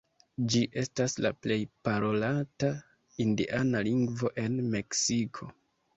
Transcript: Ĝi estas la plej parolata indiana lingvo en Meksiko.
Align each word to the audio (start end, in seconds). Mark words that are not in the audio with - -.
Ĝi 0.53 0.61
estas 0.83 1.13
la 1.25 1.31
plej 1.45 1.57
parolata 1.87 2.71
indiana 3.27 3.85
lingvo 3.89 4.33
en 4.45 4.57
Meksiko. 4.75 5.53